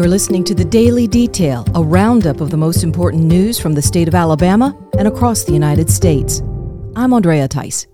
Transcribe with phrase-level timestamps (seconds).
[0.00, 3.82] You're listening to the Daily Detail, a roundup of the most important news from the
[3.82, 6.40] state of Alabama and across the United States.
[6.96, 7.86] I'm Andrea Tice.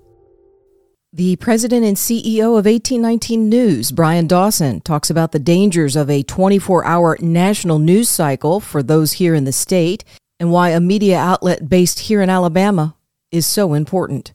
[1.13, 6.23] The president and CEO of 1819 News, Bryan Dawson, talks about the dangers of a
[6.23, 10.05] 24 hour national news cycle for those here in the state
[10.39, 12.95] and why a media outlet based here in Alabama
[13.33, 14.33] is so important.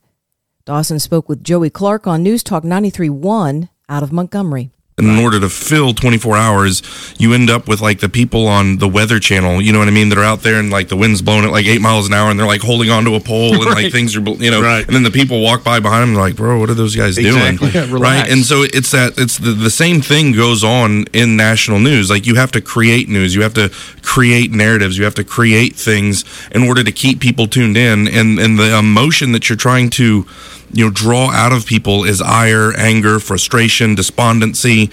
[0.66, 5.50] Dawson spoke with Joey Clark on News Talk 93.1 out of Montgomery in order to
[5.50, 6.82] fill 24 hours,
[7.18, 9.92] you end up with like the people on the Weather Channel, you know what I
[9.92, 12.14] mean, that are out there and like the wind's blowing at like eight miles an
[12.14, 13.84] hour and they're like holding onto a pole and right.
[13.84, 14.86] like things are, you know, right.
[14.86, 17.72] and then the people walk by behind them, like, bro, what are those guys exactly.
[17.72, 17.90] doing?
[17.90, 18.30] Yeah, right.
[18.30, 22.10] And so it's that, it's the, the same thing goes on in national news.
[22.10, 23.70] Like you have to create news, you have to
[24.02, 28.08] create narratives, you have to create things in order to keep people tuned in.
[28.08, 30.26] And, and the emotion that you're trying to,
[30.74, 34.90] you know draw out of people is ire, anger, frustration, despondency,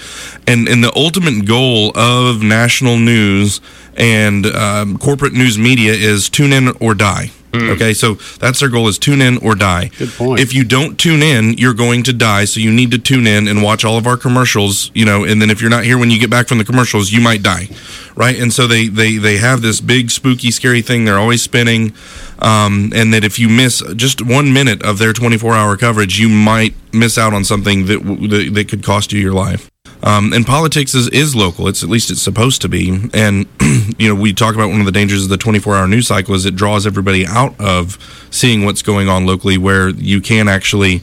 [0.47, 3.61] and and the ultimate goal of national news
[3.97, 7.31] and um, corporate news media is tune in or die.
[7.53, 7.71] Mm.
[7.71, 9.91] Okay, so that's their goal is tune in or die.
[9.99, 10.41] Good point.
[10.41, 12.45] If you don't tune in, you're going to die.
[12.45, 15.41] So you need to tune in and watch all of our commercials, you know, and
[15.41, 17.69] then if you're not here when you get back from the commercials, you might die.
[18.15, 18.39] Right?
[18.39, 21.95] And so they they they have this big spooky scary thing they're always spinning
[22.41, 26.75] um, and that if you miss just 1 minute of their 24-hour coverage, you might
[26.93, 29.71] miss out on something that that, that could cost you your life.
[30.03, 31.67] Um, and politics is, is local.
[31.67, 33.11] It's at least it's supposed to be.
[33.13, 33.47] And
[33.99, 36.47] you know, we talk about one of the dangers of the 24-hour news cycle is
[36.47, 37.99] it draws everybody out of
[38.31, 41.03] seeing what's going on locally, where you can actually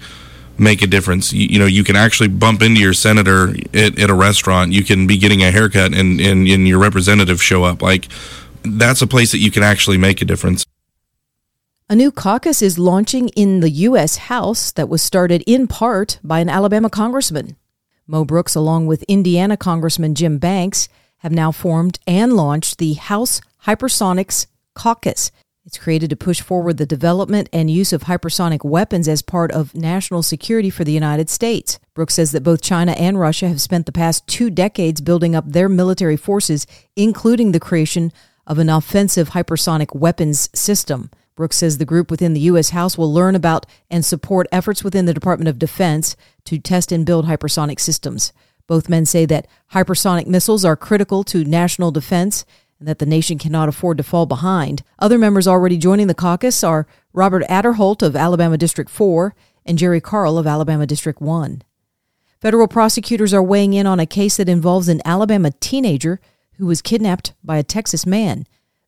[0.57, 1.33] make a difference.
[1.33, 4.71] You, you know, you can actually bump into your senator at, at a restaurant.
[4.71, 7.81] You can be getting a haircut, and, and and your representative show up.
[7.81, 8.07] Like
[8.63, 10.64] that's a place that you can actually make a difference.
[11.87, 14.17] A new caucus is launching in the U.S.
[14.17, 17.57] House that was started in part by an Alabama congressman.
[18.07, 23.39] Mo Brooks, along with Indiana Congressman Jim Banks, have now formed and launched the House
[23.67, 25.31] Hypersonics Caucus.
[25.63, 29.75] It's created to push forward the development and use of hypersonic weapons as part of
[29.75, 31.77] national security for the United States.
[31.93, 35.51] Brooks says that both China and Russia have spent the past two decades building up
[35.51, 38.11] their military forces, including the creation
[38.47, 41.11] of an offensive hypersonic weapons system.
[41.35, 42.69] Brooks says the group within the U.S.
[42.69, 46.15] House will learn about and support efforts within the Department of Defense
[46.45, 48.31] to test and build hypersonic systems.
[48.67, 52.45] Both men say that hypersonic missiles are critical to national defense
[52.79, 54.83] and that the nation cannot afford to fall behind.
[54.97, 59.35] Other members already joining the caucus are Robert Aderholt of Alabama District 4
[59.65, 61.61] and Jerry Carl of Alabama District 1.
[62.39, 66.19] Federal prosecutors are weighing in on a case that involves an Alabama teenager
[66.57, 68.45] who was kidnapped by a Texas man.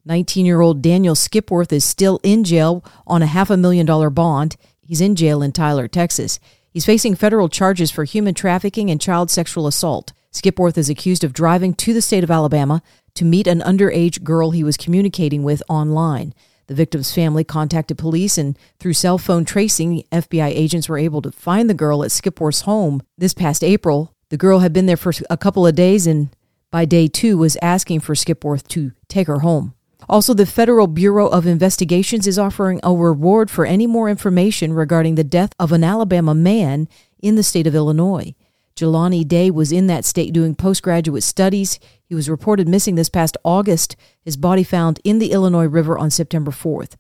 [0.07, 4.09] 19 year old Daniel Skipworth is still in jail on a half a million dollar
[4.09, 4.55] bond.
[4.79, 6.39] He's in jail in Tyler, Texas.
[6.71, 10.13] He's facing federal charges for human trafficking and child sexual assault.
[10.31, 12.81] Skipworth is accused of driving to the state of Alabama
[13.15, 16.33] to meet an underage girl he was communicating with online.
[16.67, 21.31] The victim's family contacted police, and through cell phone tracing, FBI agents were able to
[21.31, 24.13] find the girl at Skipworth's home this past April.
[24.29, 26.29] The girl had been there for a couple of days and
[26.71, 29.73] by day two was asking for Skipworth to take her home.
[30.09, 35.15] Also, the Federal Bureau of Investigations is offering a reward for any more information regarding
[35.15, 36.87] the death of an Alabama man
[37.19, 38.33] in the state of Illinois.
[38.77, 41.79] Jelani Day was in that state doing postgraduate studies.
[42.05, 46.09] He was reported missing this past August, his body found in the Illinois River on
[46.09, 46.93] September 4th.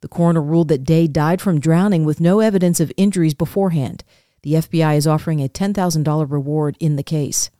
[0.00, 4.04] The coroner ruled that Day died from drowning with no evidence of injuries beforehand.
[4.42, 7.50] The FBI is offering a $10,000 reward in the case.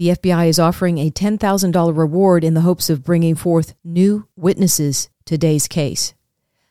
[0.00, 5.10] The FBI is offering a $10,000 reward in the hopes of bringing forth new witnesses
[5.26, 6.14] to Day's case.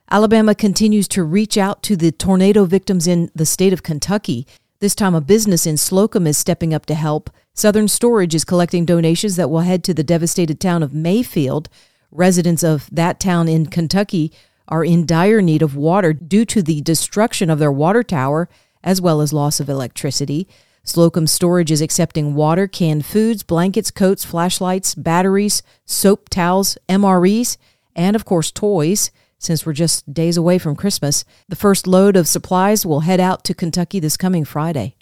[0.09, 4.47] Alabama continues to reach out to the tornado victims in the state of Kentucky.
[4.79, 7.29] This time, a business in Slocomb is stepping up to help.
[7.53, 11.69] Southern Storage is collecting donations that will head to the devastated town of Mayfield.
[12.09, 14.33] Residents of that town in Kentucky
[14.67, 18.49] are in dire need of water due to the destruction of their water tower
[18.83, 20.47] as well as loss of electricity.
[20.89, 27.57] Slocomb Storage is accepting water, canned foods, blankets, coats, flashlights, batteries, soap, towels, MREs,
[27.95, 29.11] and of course toys.
[29.37, 33.43] Since we're just days away from Christmas, the first load of supplies will head out
[33.43, 34.95] to Kentucky this coming Friday.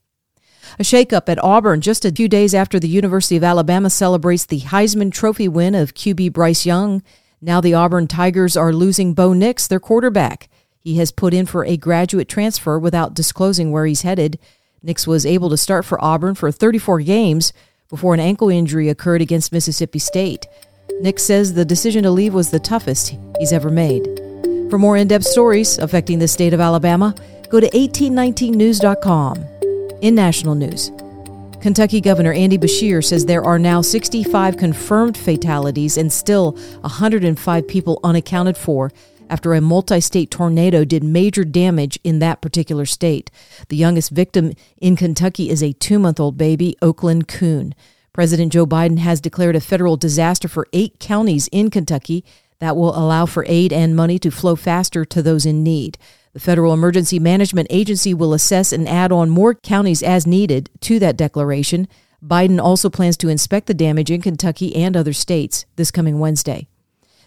[0.78, 4.60] A shakeup at Auburn just a few days after the University of Alabama celebrates the
[4.60, 7.02] Heisman Trophy win of QB Bryce Young.
[7.40, 10.50] Now the Auburn Tigers are losing Bo Nix, their quarterback.
[10.82, 14.38] He has put in for a graduate transfer without disclosing where he's headed.
[14.88, 17.52] Nix was able to start for Auburn for 34 games
[17.90, 20.48] before an ankle injury occurred against Mississippi State.
[21.02, 24.06] Nix says the decision to leave was the toughest he's ever made.
[24.70, 27.14] For more in depth stories affecting the state of Alabama,
[27.50, 29.38] go to 1819news.com.
[30.02, 30.90] In national news,
[31.60, 38.00] Kentucky Governor Andy Beshear says there are now 65 confirmed fatalities and still 105 people
[38.06, 38.94] unaccounted for
[39.30, 43.32] after a multi state tornado did major damage in that particular state.
[43.70, 47.74] The youngest victim in Kentucky is a two month old baby, Oaklyn Koon.
[48.14, 52.26] President Joe Biden has declared a federal disaster for eight counties in Kentucky
[52.60, 55.98] that will allow for aid and money to flow faster to those in need.
[56.34, 61.00] The Federal Emergency Management Agency will assess and add on more counties as needed to
[61.00, 61.88] that declaration.
[62.24, 66.68] Biden also plans to inspect the damage in Kentucky and other states this coming Wednesday.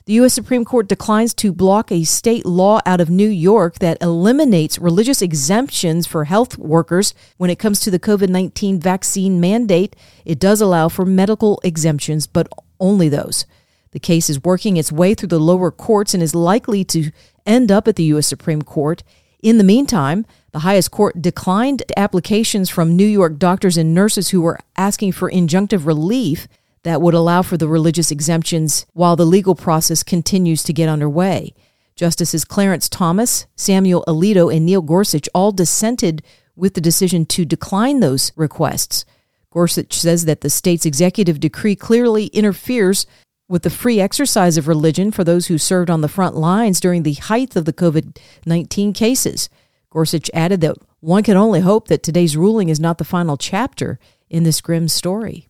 [0.07, 0.33] The U.S.
[0.33, 5.21] Supreme Court declines to block a state law out of New York that eliminates religious
[5.21, 9.95] exemptions for health workers when it comes to the COVID 19 vaccine mandate.
[10.25, 12.49] It does allow for medical exemptions, but
[12.81, 13.45] only those.
[13.93, 17.11] The case is working its way through the lower courts and is likely to
[17.45, 18.27] end up at the U.S.
[18.27, 19.03] Supreme Court.
[19.43, 24.41] In the meantime, the highest court declined applications from New York doctors and nurses who
[24.41, 26.49] were asking for injunctive relief
[26.83, 31.55] that would allow for the religious exemptions while the legal process continues to get underway.
[31.97, 36.23] Justices Clarence Thomas, Samuel Alito, and Neil Gorsuch all dissented
[36.57, 39.05] with the decision to decline those requests.
[39.53, 43.07] Gorsuch says that the state's executive decree clearly interferes
[43.49, 47.03] with the free exercise of religion for those who served on the front lines during
[47.03, 48.17] the height of the COVID
[48.47, 49.51] 19 cases.
[49.91, 53.99] Gorsuch added that one can only hope that today's ruling is not the final chapter
[54.29, 55.50] in this grim story.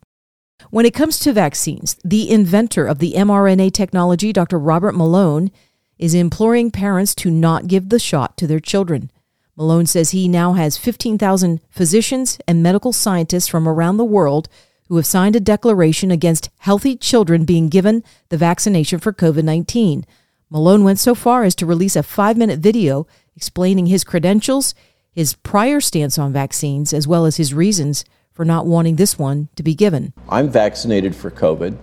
[0.69, 4.59] When it comes to vaccines, the inventor of the mRNA technology, Dr.
[4.59, 5.51] Robert Malone,
[5.99, 9.11] is imploring parents to not give the shot to their children.
[9.57, 14.49] Malone says he now has 15,000 physicians and medical scientists from around the world
[14.89, 20.05] who have signed a declaration against healthy children being given the vaccination for COVID 19.
[20.49, 23.07] Malone went so far as to release a five minute video
[23.37, 24.75] explaining his credentials,
[25.13, 29.49] his prior stance on vaccines, as well as his reasons for not wanting this one
[29.57, 30.13] to be given.
[30.29, 31.77] I'm vaccinated for COVID,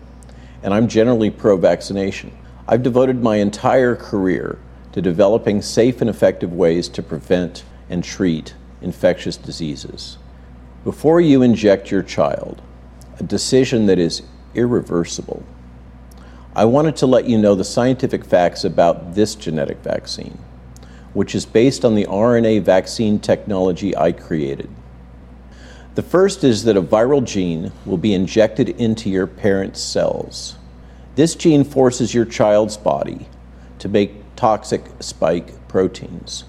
[0.63, 2.35] and I'm generally pro vaccination.
[2.67, 4.57] I've devoted my entire career
[4.93, 10.17] to developing safe and effective ways to prevent and treat infectious diseases.
[10.83, 12.61] Before you inject your child,
[13.19, 14.23] a decision that is
[14.55, 15.43] irreversible.
[16.55, 20.39] I wanted to let you know the scientific facts about this genetic vaccine,
[21.13, 24.69] which is based on the RNA vaccine technology I created.
[25.97, 30.55] The first is that a viral gene will be injected into your parent's cells.
[31.15, 33.27] This gene forces your child's body
[33.79, 36.43] to make toxic spike proteins.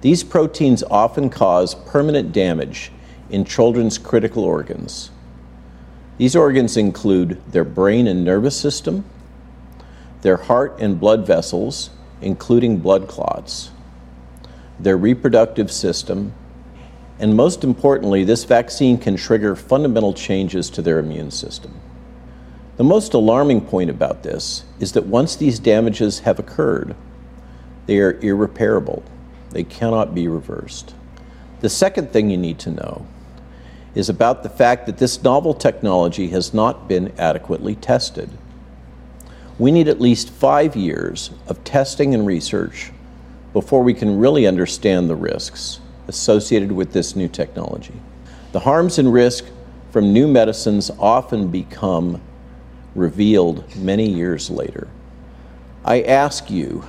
[0.00, 2.90] These proteins often cause permanent damage
[3.28, 5.10] in children's critical organs,
[6.16, 9.04] these organs include their brain and nervous system,
[10.22, 11.90] their heart and blood vessels,
[12.22, 13.70] including blood clots,
[14.78, 16.32] their reproductive system,
[17.22, 21.72] and most importantly, this vaccine can trigger fundamental changes to their immune system.
[22.78, 26.96] The most alarming point about this is that once these damages have occurred,
[27.86, 29.04] they are irreparable.
[29.50, 30.96] They cannot be reversed.
[31.60, 33.06] The second thing you need to know
[33.94, 38.30] is about the fact that this novel technology has not been adequately tested.
[39.60, 42.90] We need at least five years of testing and research
[43.52, 45.78] before we can really understand the risks
[46.12, 47.94] associated with this new technology.
[48.52, 49.46] The harms and risk
[49.90, 52.20] from new medicines often become
[52.94, 54.88] revealed many years later.
[55.86, 56.84] I ask you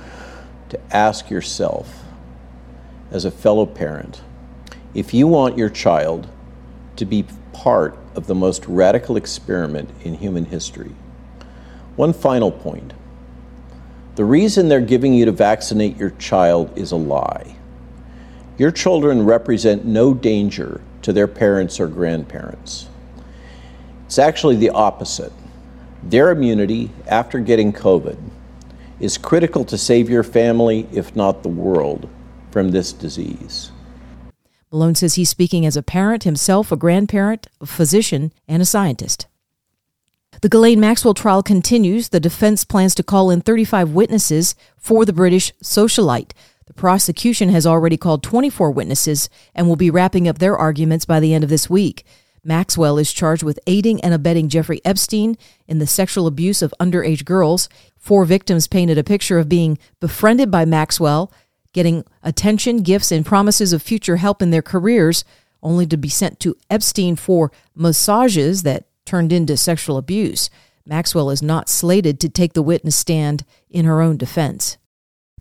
[0.68, 2.04] to ask yourself,
[3.10, 4.20] as a fellow parent,
[4.92, 6.28] if you want your child
[6.96, 10.94] to be part of the most radical experiment in human history.
[11.96, 12.92] One final point
[14.16, 17.56] the reason they're giving you to vaccinate your child is a lie.
[18.56, 22.88] Your children represent no danger to their parents or grandparents.
[24.06, 25.32] It's actually the opposite.
[26.04, 28.18] Their immunity after getting COVID
[29.00, 32.08] is critical to save your family, if not the world,
[32.52, 33.72] from this disease.
[34.70, 39.26] Malone says he's speaking as a parent, himself a grandparent, a physician, and a scientist.
[40.40, 42.10] The Ghislaine Maxwell trial continues.
[42.10, 46.32] The defense plans to call in 35 witnesses for the British socialite.
[46.66, 51.20] The prosecution has already called 24 witnesses and will be wrapping up their arguments by
[51.20, 52.04] the end of this week.
[52.42, 57.24] Maxwell is charged with aiding and abetting Jeffrey Epstein in the sexual abuse of underage
[57.24, 57.68] girls.
[57.96, 61.32] Four victims painted a picture of being befriended by Maxwell
[61.74, 65.24] getting attention, gifts, and promises of future help in their careers,
[65.62, 70.48] only to be sent to Epstein for massages that turned into sexual abuse.
[70.86, 74.78] Maxwell is not slated to take the witness stand in her own defense.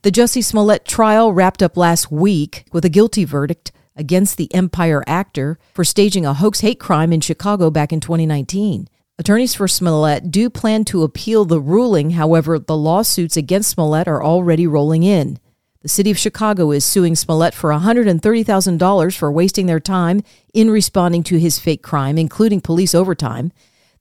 [0.04, 5.02] The Jussie Smollett trial wrapped up last week with a guilty verdict against the Empire
[5.08, 8.90] actor for staging a hoax hate crime in Chicago back in 2019.
[9.18, 12.10] Attorneys for Smollett do plan to appeal the ruling.
[12.12, 15.40] However, the lawsuits against Smollett are already rolling in.
[15.84, 20.22] The city of Chicago is suing Smollett for $130,000 for wasting their time
[20.54, 23.54] in responding to his fake crime, including police overtime.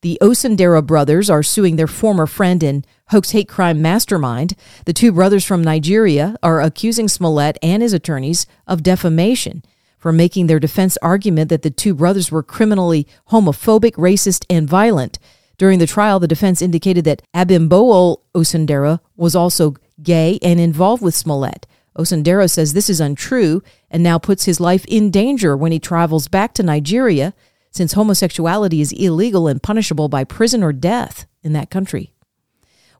[0.02, 4.56] The Osundairo brothers are suing their former friend and hoax hate crime mastermind.
[4.85, 9.62] The two brothers from Nigeria are accusing Smollett and his attorneys of defamation
[9.99, 15.21] for making their defense argument that the two brothers were criminally homophobic, racist, and violent.
[15.56, 21.14] During the trial, the defense indicated that Abimbola Osundairo was also gay and involved with
[21.14, 21.68] Smollett.
[21.97, 26.26] Osundairo says this is untrue and now puts his life in danger when he travels
[26.26, 27.35] back to Nigeria,
[27.72, 32.12] since homosexuality is illegal and punishable by prison or death in that country.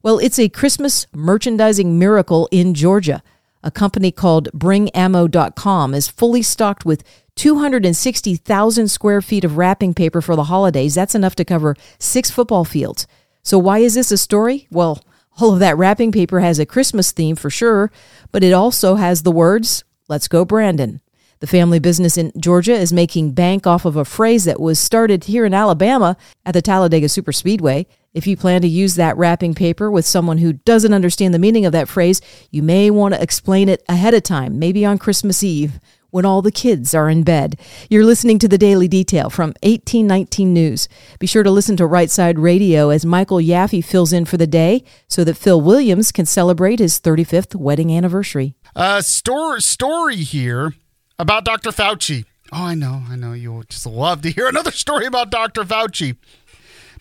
[0.03, 3.23] Well, it's a Christmas merchandising miracle in Georgia.
[3.63, 7.05] A company called BringAmmo.com is fully stocked with
[7.37, 10.97] 260,000 square feet of wrapping paper for the holidays.
[10.97, 13.07] That's enough to cover six football fields.
[13.45, 14.67] So, why is this a story?
[14.71, 15.05] Well,
[15.41, 17.93] all of that wrapping paper has a Christmas theme for sure,
[18.33, 21.01] but it also has the words, Let's go, Brandon.
[21.43, 25.25] The family business in Georgia is making bank off of a phrase that was started
[25.25, 27.87] here in Alabama at the Talladega Superspeedway.
[28.15, 31.67] If you plan to use that wrapping paper with someone who doesn't understand the meaning
[31.67, 32.21] of that phrase,
[32.53, 35.81] you may want to explain it ahead of time, maybe on Christmas Eve
[36.11, 37.59] when all the kids are in bed.
[37.91, 40.89] You're listening to the Daily Detail from 1819 News.
[41.19, 44.47] Be sure to listen to Right Side Radio as Michael Yaffe fills in for the
[44.47, 48.55] day so that Phil Williams can celebrate his 35th wedding anniversary.
[48.77, 50.75] Uh, story, story here
[51.23, 51.71] about Dr.
[51.71, 52.25] Fauci.
[52.53, 53.33] Oh, I know, I know.
[53.33, 55.63] You'll just love to hear another story about Dr.
[55.63, 56.17] Fauci.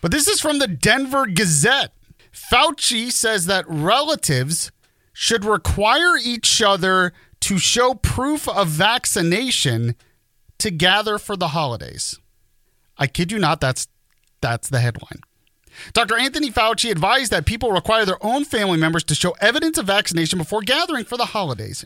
[0.00, 1.92] But this is from the Denver Gazette.
[2.32, 4.70] Fauci says that relatives
[5.12, 9.96] should require each other to show proof of vaccination
[10.58, 12.18] to gather for the holidays.
[12.96, 13.88] I kid you not, that's
[14.40, 15.20] that's the headline.
[15.92, 16.16] Dr.
[16.16, 20.38] Anthony Fauci advised that people require their own family members to show evidence of vaccination
[20.38, 21.84] before gathering for the holidays.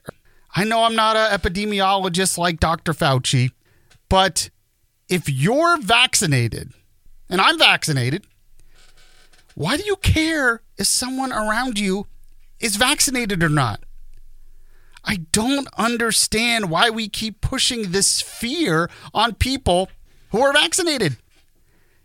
[0.58, 2.94] I know I'm not an epidemiologist like Dr.
[2.94, 3.50] Fauci,
[4.08, 4.48] but
[5.06, 6.72] if you're vaccinated,
[7.28, 8.26] and I'm vaccinated,
[9.54, 12.06] why do you care if someone around you
[12.58, 13.84] is vaccinated or not?
[15.04, 19.90] I don't understand why we keep pushing this fear on people
[20.30, 21.18] who are vaccinated.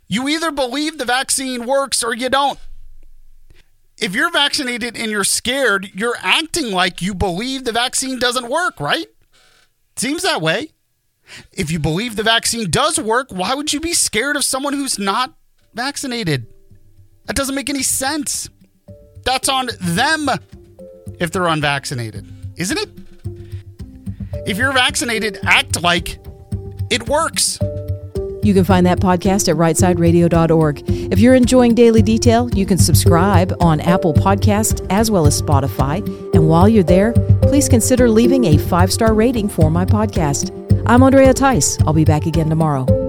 [0.09, 2.59] You either believe the vaccine works or you don't.
[4.01, 8.79] If you're vaccinated and you're scared, you're acting like you believe the vaccine doesn't work,
[8.79, 9.07] right?
[9.95, 10.71] Seems that way.
[11.53, 14.99] If you believe the vaccine does work, why would you be scared of someone who's
[14.99, 15.33] not
[15.73, 16.47] vaccinated?
[17.25, 18.49] That doesn't make any sense.
[19.23, 20.27] That's on them
[21.19, 22.27] if they're unvaccinated
[22.61, 22.89] isn't it?
[24.47, 26.19] If you're vaccinated, act like
[26.89, 27.57] it works.
[28.43, 30.83] You can find that podcast at rightsideradio.org.
[31.11, 36.05] If you're enjoying Daily Detail, you can subscribe on Apple Podcast as well as Spotify.
[36.33, 40.57] And while you're there, please consider leaving a five star rating for my podcast.
[40.85, 41.79] I'm Andrea Tice.
[41.81, 43.00] I'll be back again tomorrow.